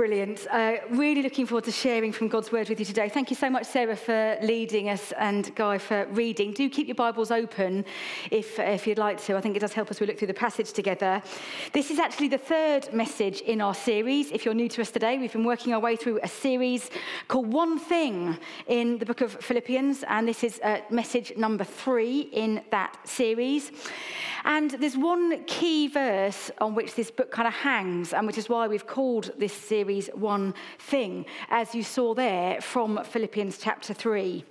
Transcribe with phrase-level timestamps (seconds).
[0.00, 0.46] Brilliant.
[0.50, 3.10] Uh, really looking forward to sharing from God's word with you today.
[3.10, 6.54] Thank you so much, Sarah, for leading us and Guy for reading.
[6.54, 7.84] Do keep your Bibles open
[8.30, 9.36] if, if you'd like to.
[9.36, 11.22] I think it does help us we look through the passage together.
[11.74, 14.30] This is actually the third message in our series.
[14.30, 16.88] If you're new to us today, we've been working our way through a series
[17.28, 18.38] called One Thing
[18.68, 23.70] in the book of Philippians, and this is uh, message number three in that series.
[24.44, 28.48] And there's one key verse on which this book kind of hangs, and which is
[28.48, 34.44] why we've called this series One Thing, as you saw there from Philippians chapter 3.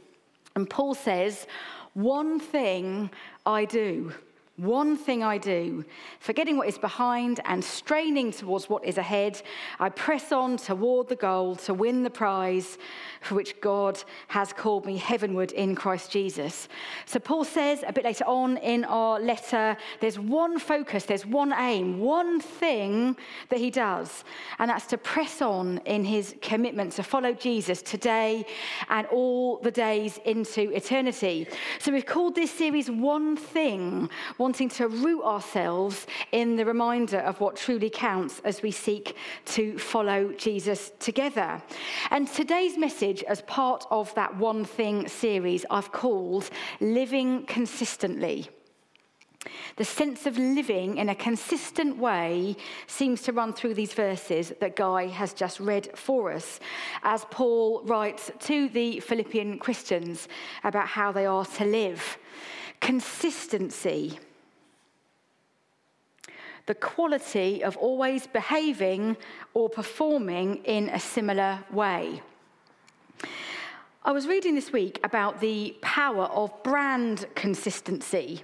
[0.55, 1.47] And Paul says,
[1.93, 3.09] One thing
[3.45, 4.13] I do.
[4.59, 5.85] One thing I do,
[6.19, 9.41] forgetting what is behind and straining towards what is ahead,
[9.79, 12.77] I press on toward the goal to win the prize
[13.21, 16.67] for which God has called me heavenward in Christ Jesus.
[17.05, 21.53] So, Paul says a bit later on in our letter, there's one focus, there's one
[21.53, 23.15] aim, one thing
[23.47, 24.25] that he does,
[24.57, 28.45] and that's to press on in his commitment to follow Jesus today
[28.89, 31.47] and all the days into eternity.
[31.79, 34.09] So, we've called this series One Thing,
[34.49, 39.77] wanting to root ourselves in the reminder of what truly counts as we seek to
[39.77, 41.61] follow Jesus together.
[42.09, 46.49] And today's message as part of that One Thing series I've called
[46.81, 48.49] Living Consistently.
[49.75, 52.55] The sense of living in a consistent way
[52.87, 56.59] seems to run through these verses that Guy has just read for us,
[57.03, 60.27] as Paul writes to the Philippian Christians
[60.63, 62.17] about how they are to live.
[62.81, 64.17] Consistency,
[66.65, 69.17] the quality of always behaving
[69.53, 72.21] or performing in a similar way.
[74.03, 78.43] I was reading this week about the power of brand consistency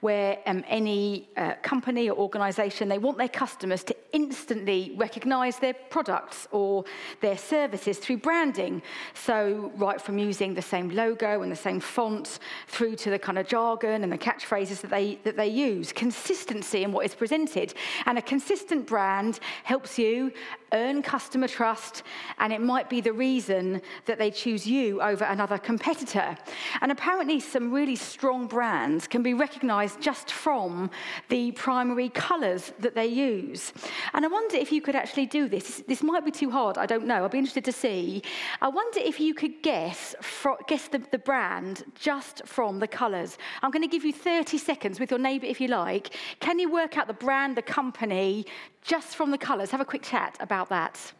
[0.00, 5.74] where um, any uh, company or organization they want their customers to instantly recognize their
[5.74, 6.84] products or
[7.20, 8.82] their services through branding.
[9.14, 13.38] So right from using the same logo and the same font through to the kind
[13.38, 15.92] of jargon and the catchphrases that they that they use.
[15.92, 17.74] Consistency in what is presented.
[18.06, 20.32] And a consistent brand helps you
[20.72, 22.02] earn customer trust
[22.38, 26.36] and it might be the reason that they choose you over another competitor.
[26.80, 29.65] And apparently some really strong brands can be recognized
[30.00, 30.90] just from
[31.28, 33.72] the primary colours that they use.
[34.12, 35.82] And I wonder if you could actually do this.
[35.86, 37.16] This might be too hard, I don't know.
[37.16, 38.22] I'll be interested to see.
[38.60, 40.14] I wonder if you could guess,
[40.66, 43.38] guess the, the brand just from the colours.
[43.62, 46.16] I'm going to give you 30 seconds with your neighbour if you like.
[46.40, 48.46] Can you work out the brand, the company,
[48.82, 49.70] just from the colours?
[49.70, 51.12] Have a quick chat about that.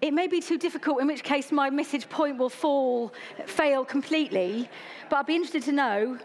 [0.00, 3.12] It may be too difficult, in which case my message point will fall,
[3.46, 4.68] fail completely.
[5.10, 6.18] But I'd be interested to know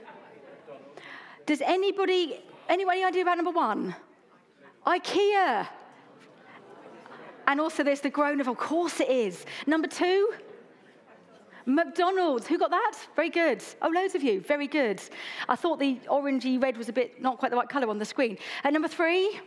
[1.45, 3.95] does anybody, anybody idea about number one?
[4.87, 5.67] IKEA.
[7.47, 9.45] And also there's the groan of, of course it is.
[9.67, 10.33] Number two,
[11.65, 12.47] McDonald's.
[12.47, 12.97] Who got that?
[13.15, 13.63] Very good.
[13.81, 14.41] Oh, loads of you.
[14.41, 15.01] Very good.
[15.47, 18.05] I thought the orangey red was a bit not quite the right colour on the
[18.05, 18.37] screen.
[18.63, 19.39] And number three,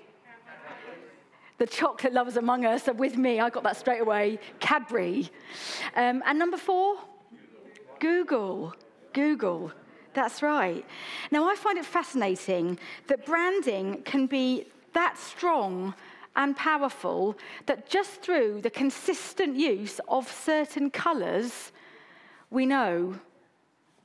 [1.59, 3.41] the chocolate lovers among us are with me.
[3.41, 4.39] I got that straight away.
[4.61, 5.31] Cadbury.
[5.95, 6.97] Um, and number four,
[7.99, 8.75] Google.
[9.13, 9.73] Google.
[10.15, 10.85] That's right.
[11.31, 15.95] Now, I find it fascinating that branding can be that strong
[16.37, 17.37] and powerful
[17.67, 21.73] that just through the consistent use of certain colours,
[22.51, 23.19] we know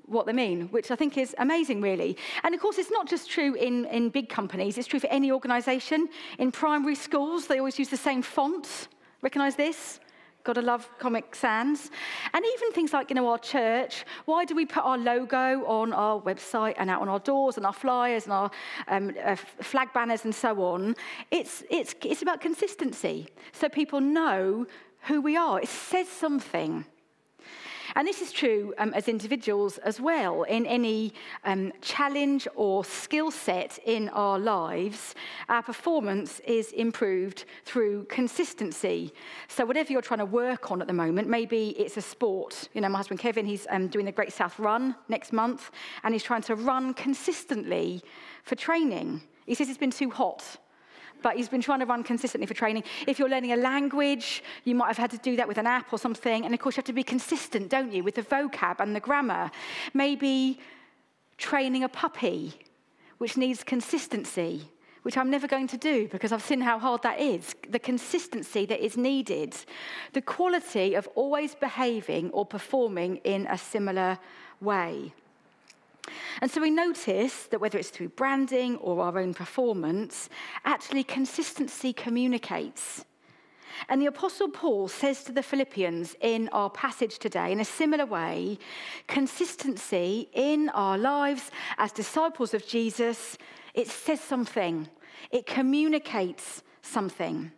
[0.06, 2.18] what they mean, which I think is amazing, really.
[2.44, 5.32] And of course, it's not just true in, in big companies, it's true for any
[5.32, 6.10] organization.
[6.40, 8.88] In primary schools, they always use the same font.
[9.22, 10.00] Recognize this?
[10.44, 11.90] Gotta love Comic Sans.
[12.34, 15.94] And even things like, you know, our church, why do we put our logo on
[15.94, 18.52] our website and out on our doors and our flyers and our
[18.90, 20.96] um, uh, flag banners and so on?
[21.32, 23.30] It's, it's, it's about consistency.
[23.54, 24.68] So people know
[25.04, 25.62] who we are.
[25.62, 26.84] It says something.
[27.96, 30.44] And this is true um, as individuals as well.
[30.44, 31.14] In any
[31.44, 35.14] um, challenge or skill set in our lives,
[35.48, 39.14] our performance is improved through consistency.
[39.48, 42.68] So, whatever you're trying to work on at the moment, maybe it's a sport.
[42.74, 45.70] You know, my husband Kevin, he's um, doing the Great South Run next month,
[46.04, 48.02] and he's trying to run consistently
[48.44, 49.22] for training.
[49.46, 50.58] He says it's been too hot
[51.24, 52.84] but he's been trying to run consistently for training.
[53.08, 55.92] If you're learning a language, you might have had to do that with an app
[55.92, 56.46] or something.
[56.46, 59.00] And of course, you have to be consistent, don't you, with the vocab and the
[59.00, 59.50] grammar.
[59.94, 60.60] Maybe
[61.38, 62.54] training a puppy,
[63.18, 64.70] which needs consistency
[65.04, 68.66] which I'm never going to do because I've seen how hard that is, the consistency
[68.66, 69.54] that is needed,
[70.14, 74.18] the quality of always behaving or performing in a similar
[74.62, 75.14] way.
[76.42, 80.30] And so we notice that whether it's through branding or our own performance,
[80.66, 83.06] actually consistency communicates.
[83.90, 88.06] And the Apostle Paul says to the Philippians in our passage today, in a similar
[88.06, 88.60] way,
[89.08, 93.38] consistency in our lives as disciples of Jesus,
[93.74, 94.88] it says something,
[95.32, 97.52] it communicates something.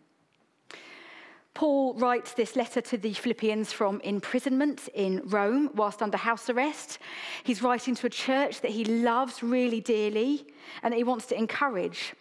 [1.56, 7.00] Paul writes this letter to the Philippians from imprisonment in Rome whilst under house arrest.
[7.46, 10.46] He's writing to a church that he loves really dearly
[10.84, 12.14] and that he wants to encourage.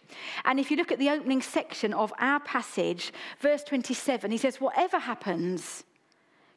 [0.45, 3.11] And if you look at the opening section of our passage,
[3.41, 5.83] verse 27, he says, Whatever happens,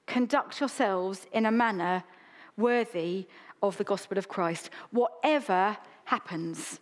[0.07, 2.05] conduct yourselves in a manner
[2.57, 3.27] worthy
[3.61, 4.71] of the gospel of Christ.
[4.93, 6.79] Whatever happens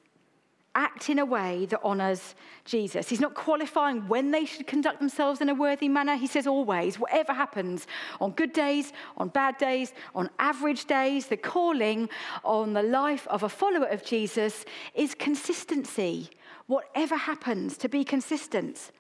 [0.77, 2.35] act in a way that honours
[2.65, 3.09] Jesus.
[3.09, 6.15] He's not qualifying when they should conduct themselves in a worthy manner.
[6.15, 7.87] He says always, whatever happens,
[8.21, 12.09] on good days, on bad days, on average days, the calling
[12.45, 14.65] on the life of a follower of Jesus
[14.95, 16.31] is consistency.
[16.67, 18.93] Whatever happens, to be consistent.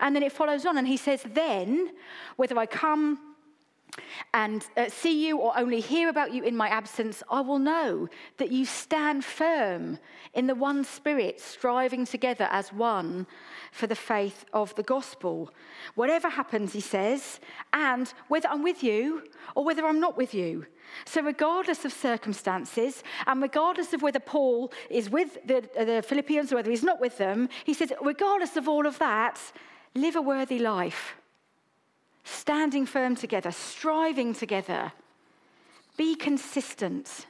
[0.00, 1.92] And then it follows on, and he says, then,
[2.36, 3.31] whether I come
[4.32, 8.08] and uh, see you or only hear about you in my absence, I will know
[8.38, 9.98] that you stand firm
[10.32, 13.26] in the one spirit, striving together as one
[13.70, 15.52] for the faith of the gospel.
[15.94, 17.40] Whatever happens, he says,
[17.72, 19.24] and whether I'm with you
[19.54, 20.66] or whether I'm not with you.
[21.04, 26.56] So, regardless of circumstances, and regardless of whether Paul is with the, the Philippians or
[26.56, 29.40] whether he's not with them, he says, regardless of all of that,
[29.94, 31.14] live a worthy life
[32.24, 34.92] standing firm together, striving together.
[35.96, 37.26] Be consistent.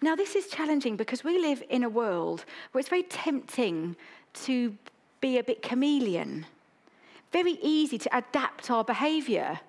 [0.00, 3.96] Now, this is challenging because we live in a world where it's very tempting
[4.44, 4.76] to
[5.20, 6.46] be a bit chameleon.
[7.32, 9.60] Very easy to adapt our behavior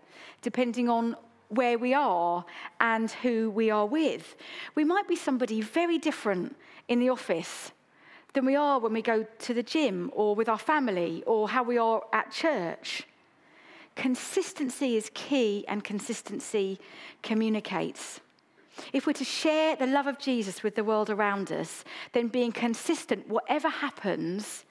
[0.41, 1.15] depending on
[1.49, 2.43] where we are
[2.79, 4.35] and who we are with.
[4.75, 6.55] We might be somebody very different
[6.87, 7.71] in the office
[8.33, 11.63] than we are when we go to the gym or with our family or how
[11.63, 13.03] we are at church.
[13.95, 16.79] Consistency is key, and consistency
[17.21, 18.19] communicates.
[18.91, 22.51] If we're to share the love of Jesus with the world around us, then being
[22.51, 24.65] consistent, whatever happens,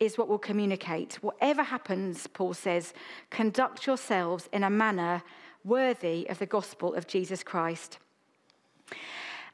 [0.00, 1.22] is what will communicate.
[1.22, 2.94] Whatever happens, Paul says,
[3.28, 5.22] conduct yourselves in a manner
[5.62, 7.98] worthy of the gospel of Jesus Christ.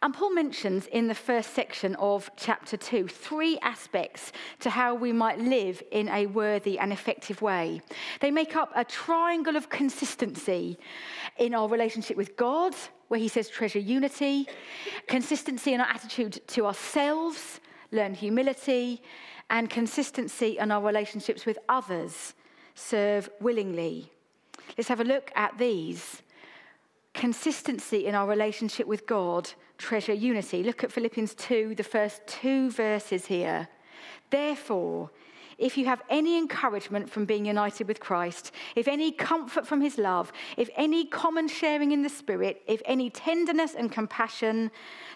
[0.02, 5.12] And Paul mentions in the first section of chapter 2 three aspects to how we
[5.12, 7.80] might live in a worthy and effective way.
[8.20, 10.78] They make up a triangle of consistency
[11.38, 12.74] in our relationship with God,
[13.08, 14.48] where he says treasure unity,
[15.06, 17.60] consistency in our attitude to ourselves,
[17.90, 19.02] learn humility,
[19.48, 22.34] and consistency in our relationships with others,
[22.74, 24.12] serve willingly.
[24.76, 26.22] Let's have a look at these.
[27.14, 30.62] Consistency in our relationship with God treasure unity.
[30.62, 33.68] Look at Philippians 2, the first two verses here.
[34.30, 35.10] Therefore,
[35.58, 39.96] if you have any encouragement from being united with Christ, if any comfort from his
[39.96, 44.70] love, if any common sharing in the Spirit, if any tenderness and compassion,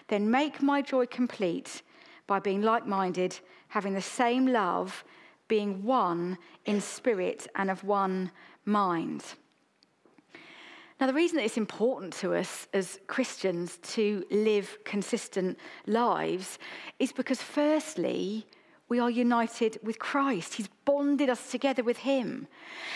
[0.07, 1.83] then make my joy complete
[2.25, 5.03] by being like minded, having the same love,
[5.47, 8.31] being one in spirit and of one
[8.63, 9.21] mind.
[11.01, 16.59] Now, the reason that it's important to us as Christians to live consistent lives
[16.99, 18.45] is because, firstly,
[18.87, 20.53] we are united with Christ.
[20.53, 22.47] He's bonded us together with Him.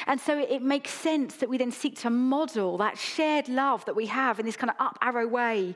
[0.06, 3.96] And so it makes sense that we then seek to model that shared love that
[3.96, 5.75] we have in this kind of up arrow way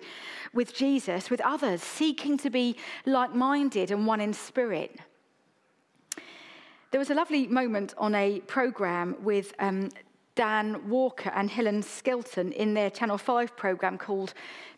[0.54, 2.76] with Jesus, with others, seeking to be
[3.08, 5.00] like minded and one in spirit.
[6.92, 9.90] There was a lovely moment on a program with um,
[10.40, 14.34] Dan Walker and Helen Skelton in their Channel 5 programme called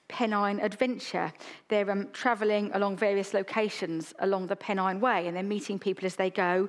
[0.08, 1.32] Pennine Adventure.
[1.68, 6.16] They're um, travelling along various locations along the Pennine Way and they're meeting people as
[6.16, 6.68] they go.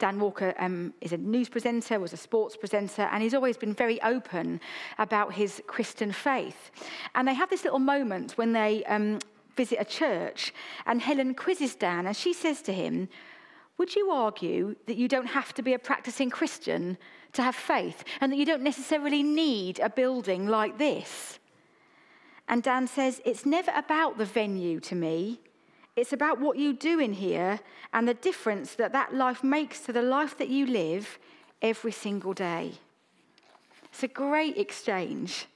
[0.00, 3.74] Dan Walker um, is a news presenter, was a sports presenter, and he's always been
[3.74, 4.60] very open
[4.98, 6.72] about his Christian faith.
[7.14, 9.20] And they have this little moment when they um,
[9.56, 10.52] visit a church,
[10.86, 13.08] and Helen quizzes Dan, and she says to him,
[13.78, 16.98] Would you argue that you don't have to be a practicing Christian
[17.32, 21.38] to have faith, and that you don't necessarily need a building like this.
[22.48, 25.40] And Dan says, It's never about the venue to me.
[25.94, 27.60] It's about what you do in here
[27.92, 31.18] and the difference that that life makes to the life that you live
[31.60, 32.72] every single day.
[33.84, 35.46] It's a great exchange.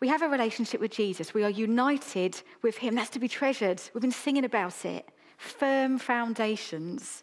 [0.00, 1.34] We have a relationship with Jesus.
[1.34, 2.94] We are united with him.
[2.94, 3.82] That's to be treasured.
[3.92, 5.08] We've been singing about it.
[5.36, 7.22] firm foundations.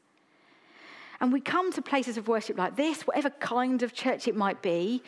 [1.24, 4.62] And we come to places of worship like this, whatever kind of church it might
[4.62, 5.02] be,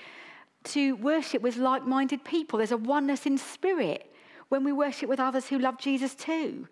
[0.63, 2.60] to worship with like minded people.
[2.60, 4.10] There's a oneness in spirit
[4.48, 6.69] when we worship with others who love Jesus too.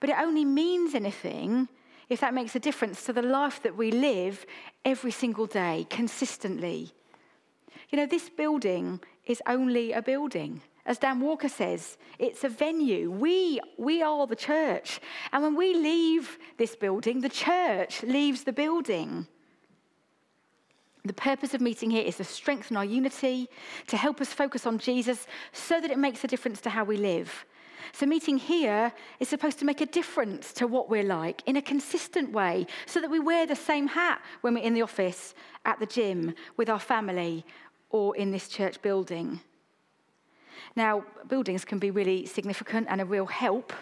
[0.00, 1.68] But it only means anything
[2.08, 4.44] if that makes a difference to the life that we live
[4.84, 6.90] every single day, consistently.
[7.90, 10.62] You know, this building is only a building.
[10.88, 13.10] As Dan Walker says, it's a venue.
[13.10, 15.00] We, we are the church.
[15.32, 19.26] And when we leave this building, the church leaves the building.
[21.04, 23.50] The purpose of meeting here is to strengthen our unity,
[23.88, 26.96] to help us focus on Jesus so that it makes a difference to how we
[26.96, 27.44] live.
[27.92, 28.90] So, meeting here
[29.20, 33.00] is supposed to make a difference to what we're like in a consistent way so
[33.02, 35.34] that we wear the same hat when we're in the office,
[35.66, 37.44] at the gym, with our family,
[37.90, 39.40] or in this church building.
[40.76, 43.72] Now, buildings can be really significant and a real help.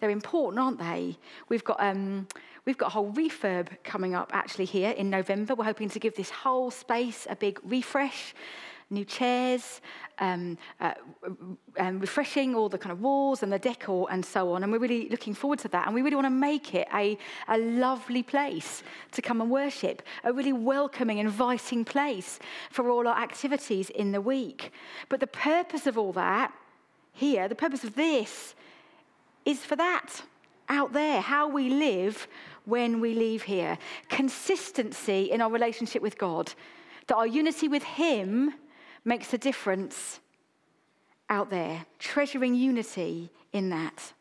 [0.00, 1.18] They're important, aren't they?
[1.48, 2.26] We've got, um,
[2.64, 5.54] we've got a whole refurb coming up actually here in November.
[5.54, 8.34] We're hoping to give this whole space a big refresh
[8.90, 9.80] new chairs,
[10.18, 10.92] um, uh,
[11.78, 14.62] um, refreshing all the kind of walls and the decor and so on.
[14.62, 15.86] And we're really looking forward to that.
[15.86, 17.16] And we really want to make it a,
[17.48, 18.82] a lovely place
[19.12, 22.38] to come and worship, a really welcoming, inviting place
[22.70, 24.72] for all our activities in the week.
[25.08, 26.52] But the purpose of all that
[27.12, 28.54] here, the purpose of this,
[29.44, 30.22] is for that
[30.68, 32.28] out there, how we live
[32.64, 33.78] when we leave here.
[34.08, 36.52] Consistency in our relationship with God,
[37.08, 38.54] that our unity with Him
[39.04, 40.20] makes a difference
[41.28, 44.12] out there, treasuring unity in that.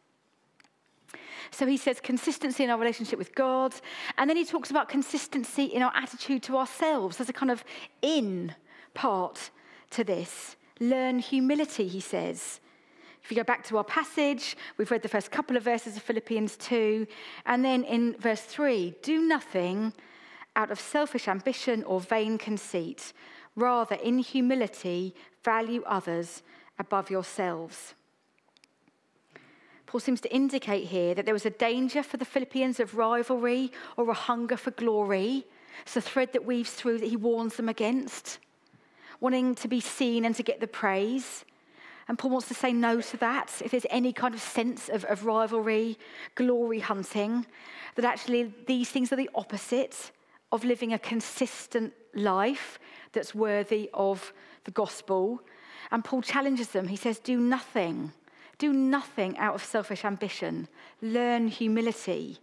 [1.52, 3.74] So he says consistency in our relationship with God.
[4.18, 7.18] And then he talks about consistency in our attitude to ourselves.
[7.18, 7.64] There's a kind of
[8.02, 8.54] in
[8.94, 9.50] part
[9.92, 10.56] to this.
[10.80, 12.60] Learn humility, he says.
[13.24, 16.04] If you go back to our passage, we've read the first couple of verses of
[16.04, 17.06] Philippians 2.
[17.46, 19.94] And then in verse 3, do nothing
[20.56, 23.14] out of selfish ambition or vain conceit
[23.60, 25.14] Rather, in humility,
[25.44, 26.44] value others
[26.78, 27.94] above yourselves.
[29.86, 33.72] Paul seems to indicate here that there was a danger for the Philippians of rivalry
[33.98, 35.46] or a hunger for glory.
[35.82, 38.40] It's a thread that weaves through that he warns them against,
[39.20, 41.44] wanting to be seen and to get the praise.
[42.08, 43.62] And Paul wants to say no to that.
[43.66, 45.98] If there's any kind of sense of, of rivalry,
[46.36, 47.46] glory hunting,
[47.96, 50.12] that actually these things are the opposite
[50.52, 52.80] of living a consistent life
[53.14, 55.42] that's worthy of the gospel.
[55.92, 56.88] And Paul challenges them.
[56.88, 58.12] He says, Do nothing.
[58.58, 60.68] Do nothing out of selfish ambition.
[61.02, 62.38] Learn humility.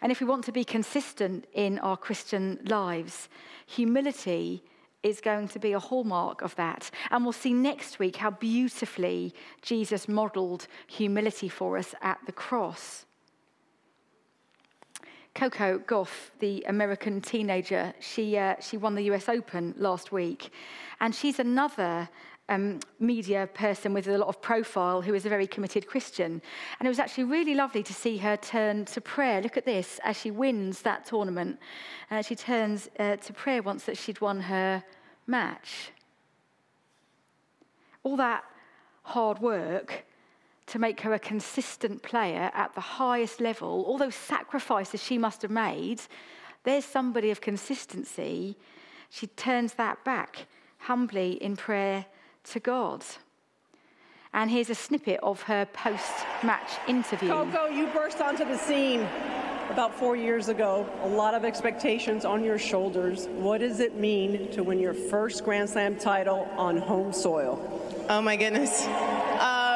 [0.00, 3.28] And if we want to be consistent in our Christian lives,
[3.66, 4.62] humility
[5.02, 6.90] is going to be a hallmark of that.
[7.10, 13.06] And we'll see next week how beautifully Jesus modeled humility for us at the cross.
[15.38, 20.50] Coco Gauff, the American teenager, she, uh, she won the US Open last week.
[21.00, 22.08] And she's another
[22.48, 26.42] um, media person with a lot of profile who is a very committed Christian.
[26.80, 29.40] And it was actually really lovely to see her turn to prayer.
[29.40, 31.60] Look at this as she wins that tournament.
[32.10, 34.82] Uh, she turns uh, to prayer once that she'd won her
[35.28, 35.92] match.
[38.02, 38.42] All that
[39.04, 40.04] hard work
[40.68, 45.42] to make her a consistent player at the highest level, all those sacrifices she must
[45.42, 46.00] have made,
[46.64, 48.56] there's somebody of consistency.
[49.10, 50.46] She turns that back
[50.78, 52.06] humbly in prayer
[52.44, 53.04] to God.
[54.34, 57.30] And here's a snippet of her post match interview.
[57.30, 59.00] Coco, you burst onto the scene
[59.70, 60.86] about four years ago.
[61.02, 63.26] A lot of expectations on your shoulders.
[63.28, 68.06] What does it mean to win your first Grand Slam title on home soil?
[68.10, 68.84] Oh my goodness.
[68.86, 69.68] Uh,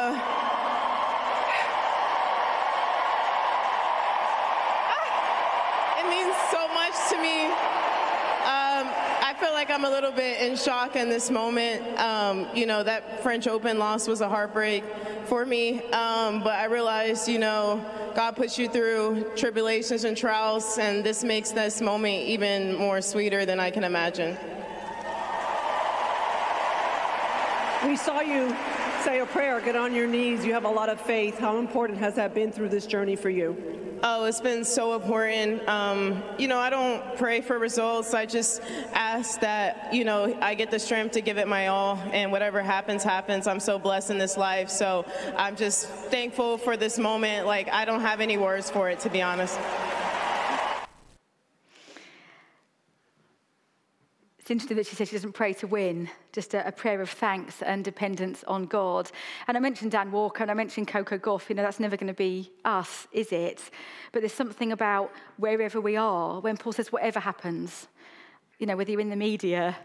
[9.62, 11.98] like I'm a little bit in shock in this moment.
[11.98, 14.84] Um, you know, that French Open loss was a heartbreak
[15.26, 15.80] for me.
[15.90, 17.84] Um, but I realized, you know,
[18.14, 23.46] God puts you through tribulations and trials, and this makes this moment even more sweeter
[23.46, 24.36] than I can imagine.
[27.84, 28.54] We saw you
[29.02, 30.44] say a prayer, get on your knees.
[30.44, 31.38] You have a lot of faith.
[31.38, 33.56] How important has that been through this journey for you?
[34.04, 35.66] Oh, it's been so important.
[35.68, 38.14] Um, you know, I don't pray for results.
[38.14, 38.60] I just
[38.92, 42.62] ask that, you know, I get the strength to give it my all, and whatever
[42.62, 43.46] happens, happens.
[43.46, 44.70] I'm so blessed in this life.
[44.70, 45.04] So
[45.36, 47.46] I'm just thankful for this moment.
[47.46, 49.58] Like, I don't have any words for it, to be honest.
[54.42, 57.08] It's interesting that she says she doesn't pray to win, just a, a, prayer of
[57.08, 59.08] thanks and dependence on God.
[59.46, 61.48] And I mentioned Dan Walker and I mentioned Coco Gauff.
[61.48, 63.70] You know, that's never going to be us, is it?
[64.10, 67.86] But there's something about wherever we are, when Paul says, whatever happens,
[68.58, 69.76] you know, whether you're in the media,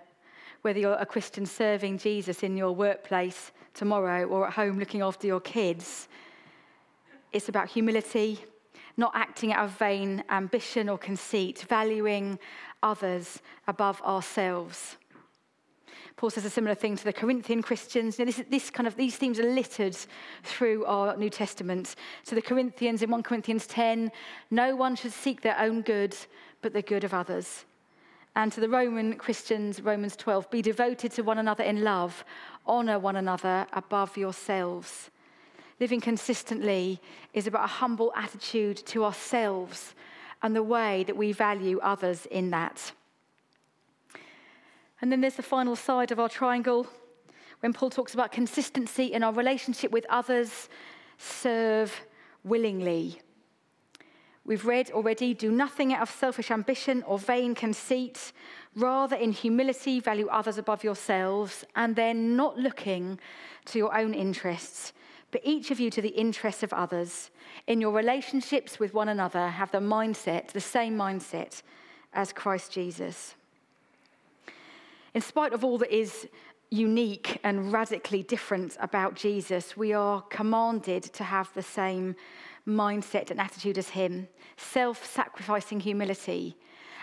[0.64, 5.28] whether you're a Christian serving Jesus in your workplace tomorrow or at home looking after
[5.28, 6.08] your kids,
[7.32, 8.40] it's about humility,
[8.98, 12.40] not acting out of vain ambition or conceit, valuing
[12.84, 14.98] others above ourselves.
[16.18, 18.18] Paul says a similar thing to the Corinthian Christians.
[18.18, 19.96] Know, this, this, kind of these themes are littered
[20.44, 21.96] through our New Testament.
[22.24, 24.12] So the Corinthians in 1 Corinthians 10,
[24.50, 26.16] no one should seek their own good,
[26.64, 27.66] but the good of others.
[28.36, 32.26] And to the Roman Christians, Romans 12, be devoted to one another in love,
[32.66, 35.12] honor one another above yourselves.
[35.80, 37.00] Living consistently
[37.34, 39.94] is about a humble attitude to ourselves
[40.42, 42.92] and the way that we value others in that.
[45.02, 46.88] And then there's the final side of our triangle
[47.60, 50.70] when Paul talks about consistency in our relationship with others,
[51.18, 52.02] serve
[52.44, 53.20] willingly.
[54.46, 58.32] We've read already do nothing out of selfish ambition or vain conceit,
[58.76, 63.20] rather, in humility, value others above yourselves, and then not looking
[63.66, 64.94] to your own interests,
[65.32, 67.32] but each of you to the interests of others.
[67.68, 71.62] In your relationships with one another, have the mindset, the same mindset
[72.14, 73.36] as Christ Jesus.
[75.14, 76.28] In spite of all that is
[76.70, 82.16] unique and radically different about Jesus, we are commanded to have the same
[82.68, 86.56] mindset and attitude as him self sacrificing humility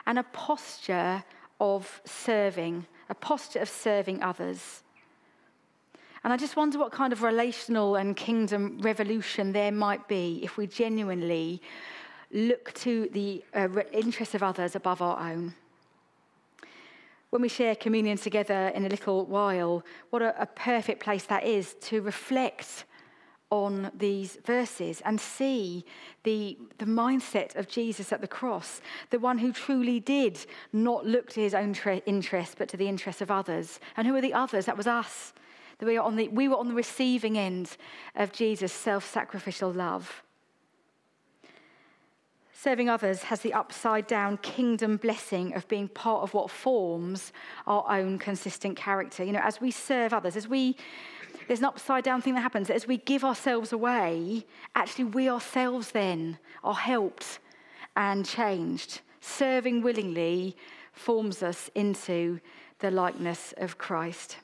[0.07, 1.25] and a posture
[1.61, 4.84] of serving, a posture of serving others.
[6.25, 10.57] And I just wonder what kind of relational and kingdom revolution there might be if
[10.57, 11.61] we genuinely
[12.33, 15.54] look to the uh, interests of others above our own.
[17.28, 21.45] When we share communion together in a little while, what a, a perfect place that
[21.45, 22.87] is to reflect
[23.50, 25.85] on these verses and see
[26.23, 30.38] the, the mindset of Jesus at the cross, the one who truly did
[30.73, 33.78] not look to his own tre- interests, but to the interests of others.
[33.97, 34.64] And who are the others?
[34.64, 35.35] That was us.
[35.85, 37.76] We, are on the, we were on the receiving end
[38.14, 40.23] of Jesus' self sacrificial love.
[42.64, 47.31] Serving others has the upside down kingdom blessing of being part of what forms
[47.66, 49.23] our own consistent character.
[49.23, 50.75] You know, as we serve others, as we,
[51.47, 52.70] there's an upside down thing that happens.
[52.70, 57.38] As we give ourselves away, actually, we ourselves then are helped
[57.97, 59.03] and changed.
[59.20, 60.57] Serving willingly
[60.94, 62.40] forms us into
[62.79, 64.38] the likeness of Christ.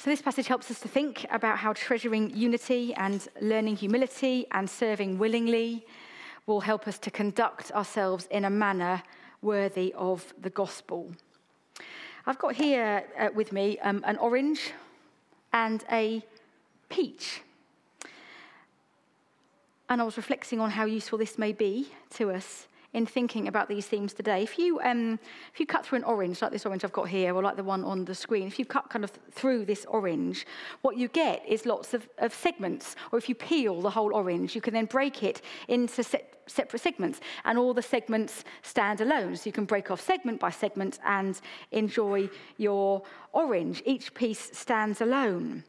[0.00, 4.70] So, this passage helps us to think about how treasuring unity and learning humility and
[4.70, 5.84] serving willingly
[6.46, 9.02] will help us to conduct ourselves in a manner
[9.42, 11.10] worthy of the gospel.
[12.26, 14.70] I've got here uh, with me um, an orange
[15.52, 16.22] and a
[16.88, 17.40] peach.
[19.88, 23.68] And I was reflecting on how useful this may be to us in thinking about
[23.68, 24.42] these themes today.
[24.42, 25.18] If you, um,
[25.52, 27.64] if you cut through an orange, like this orange I've got here, or like the
[27.64, 30.46] one on the screen, if you cut kind of through this orange,
[30.80, 32.96] what you get is lots of, of segments.
[33.12, 36.80] Or if you peel the whole orange, you can then break it into se- separate
[36.80, 39.36] segments, and all the segments stand alone.
[39.36, 41.38] So you can break off segment by segment and
[41.72, 43.82] enjoy your orange.
[43.84, 45.64] Each piece stands alone.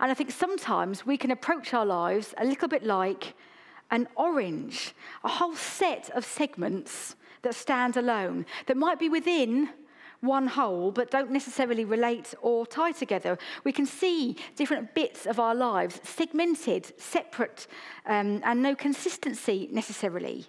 [0.00, 3.34] And I think sometimes we can approach our lives a little bit like
[3.94, 9.68] an orange, a whole set of segments that stand alone, that might be within
[10.20, 13.38] one whole, but don't necessarily relate or tie together.
[13.62, 17.66] We can see different bits of our lives segmented, separate,
[18.06, 20.46] um, and no consistency necessarily.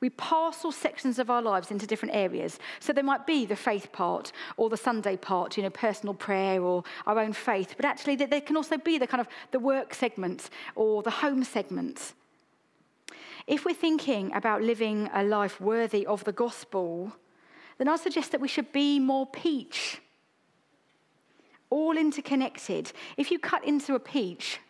[0.00, 2.58] We parcel sections of our lives into different areas.
[2.78, 6.62] So there might be the faith part or the Sunday part, you know, personal prayer
[6.62, 9.94] or our own faith, but actually there can also be the kind of the work
[9.94, 12.14] segment or the home segment.
[13.48, 17.14] If we're thinking about living a life worthy of the gospel,
[17.78, 20.02] then I suggest that we should be more peach.
[21.70, 22.92] All interconnected.
[23.16, 24.60] If you cut into a peach,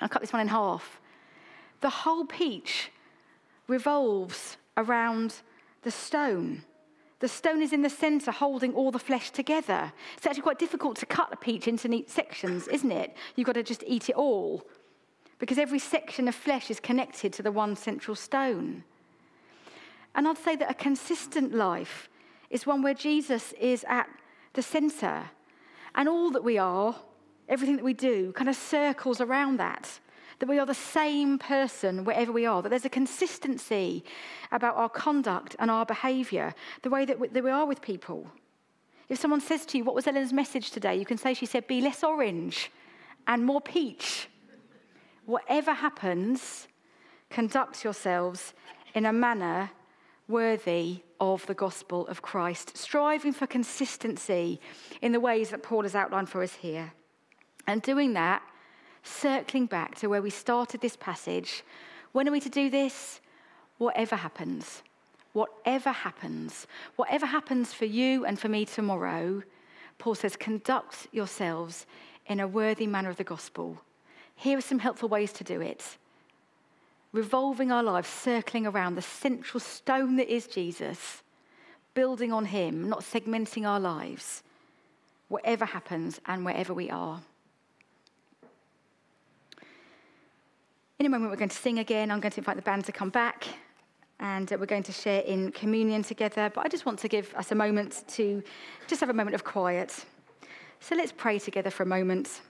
[0.00, 0.98] I'll cut this one in half,
[1.82, 2.90] the whole peach
[3.68, 5.34] revolves around
[5.82, 6.62] the stone.
[7.20, 9.92] The stone is in the center, holding all the flesh together.
[10.16, 13.14] It's actually quite difficult to cut a peach into neat sections, isn't it?
[13.34, 14.66] You've got to just eat it all
[15.38, 18.84] because every section of flesh is connected to the one central stone.
[20.14, 22.08] And I'd say that a consistent life
[22.48, 24.08] is one where Jesus is at
[24.54, 25.30] the center,
[25.94, 26.96] and all that we are,
[27.48, 30.00] everything that we do, kind of circles around that.
[30.38, 34.04] that we are the same person wherever we are, that there's a consistency
[34.52, 38.30] about our conduct and our behaviour, the way that we are with people.
[39.08, 40.96] If someone says to you, What was Ellen's message today?
[40.96, 42.70] you can say, She said, Be less orange
[43.26, 44.28] and more peach.
[45.26, 46.68] Whatever happens,
[47.30, 48.54] conduct yourselves
[48.94, 49.70] in a manner
[50.28, 54.60] worthy of the gospel of Christ, striving for consistency
[55.02, 56.92] in the ways that Paul has outlined for us here.
[57.66, 58.42] And doing that,
[59.02, 61.64] circling back to where we started this passage.
[62.12, 63.20] When are we to do this?
[63.78, 64.82] Whatever happens.
[65.32, 66.66] Whatever happens.
[66.94, 69.42] Whatever happens for you and for me tomorrow,
[69.98, 71.86] Paul says, conduct yourselves
[72.26, 73.80] in a worthy manner of the gospel.
[74.36, 75.96] Here are some helpful ways to do it
[77.12, 81.22] revolving our lives, circling around the central stone that is Jesus,
[81.94, 84.42] building on Him, not segmenting our lives,
[85.28, 87.22] whatever happens and wherever we are.
[90.98, 92.10] In a moment, we're going to sing again.
[92.10, 93.46] I'm going to invite the band to come back
[94.18, 96.50] and uh, we're going to share in communion together.
[96.54, 98.42] But I just want to give us a moment to
[98.86, 100.04] just have a moment of quiet.
[100.80, 102.40] So let's pray together for a moment.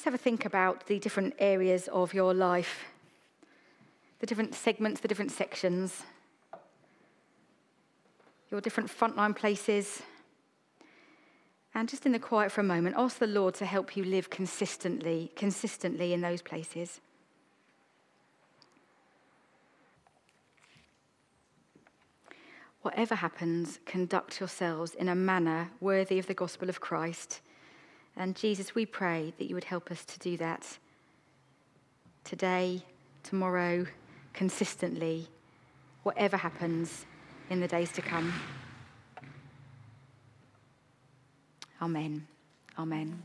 [0.00, 2.86] Just have a think about the different areas of your life,
[4.20, 6.04] the different segments, the different sections,
[8.50, 10.00] your different frontline places.
[11.74, 14.30] And just in the quiet for a moment, ask the Lord to help you live
[14.30, 17.02] consistently, consistently in those places.
[22.80, 27.42] Whatever happens, conduct yourselves in a manner worthy of the gospel of Christ
[28.20, 30.76] and Jesus, we pray that you would help us to do that
[32.22, 32.82] today,
[33.22, 33.86] tomorrow,
[34.34, 35.26] consistently,
[36.02, 37.06] whatever happens
[37.48, 38.30] in the days to come.
[41.80, 42.26] Amen.
[42.78, 43.22] Amen.